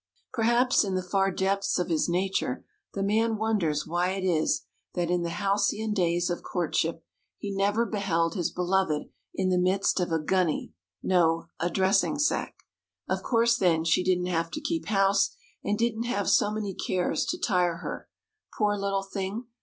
Perhaps, 0.33 0.83
in 0.83 0.95
the 0.95 1.03
far 1.03 1.29
depths 1.29 1.77
of 1.77 1.89
his 1.89 2.09
nature, 2.09 2.65
the 2.95 3.03
man 3.03 3.37
wonders 3.37 3.85
why 3.85 4.13
it 4.13 4.23
was 4.27 4.61
that, 4.95 5.11
in 5.11 5.21
the 5.21 5.29
halcyon 5.29 5.93
days 5.93 6.27
of 6.31 6.41
courtship, 6.41 7.05
he 7.37 7.53
never 7.55 7.85
beheld 7.85 8.33
his 8.33 8.49
beloved 8.49 9.09
in 9.35 9.49
the 9.49 9.59
midst 9.59 9.99
of 9.99 10.11
a 10.11 10.17
gunny 10.17 10.73
no, 11.03 11.49
a 11.59 11.69
dressing 11.69 12.17
sack. 12.17 12.63
Of 13.07 13.21
course, 13.21 13.55
then, 13.57 13.83
she 13.83 14.03
didn't 14.03 14.25
have 14.25 14.49
to 14.53 14.59
keep 14.59 14.87
house, 14.87 15.35
and 15.63 15.77
didn't 15.77 16.07
have 16.09 16.27
so 16.27 16.49
many 16.51 16.73
cares 16.73 17.23
to 17.25 17.37
tire 17.37 17.75
her. 17.77 18.09
Poor 18.57 18.75
little 18.75 19.03
thing! 19.03 19.45